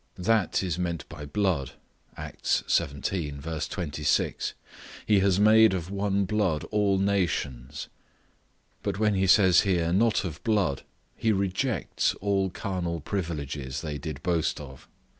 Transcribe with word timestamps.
That 0.17 0.63
is 0.63 0.79
meant 0.79 1.07
by 1.09 1.27
blood, 1.27 1.73
Acts 2.17 2.63
xvii. 2.67 3.33
26, 3.39 4.53
"He 5.05 5.19
has 5.19 5.39
made 5.39 5.75
of 5.75 5.91
one 5.91 6.25
blood 6.25 6.63
all 6.71 6.97
nations." 6.97 7.87
But 8.81 8.97
when 8.97 9.13
he 9.13 9.27
says 9.27 9.61
here, 9.61 9.93
"not 9.93 10.23
of 10.25 10.43
blood," 10.43 10.81
he 11.15 11.31
rejects 11.31 12.15
all 12.15 12.49
carnal 12.49 12.99
privileges 12.99 13.81
they 13.81 13.99
did 13.99 14.23
boast 14.23 14.59
of. 14.59 14.87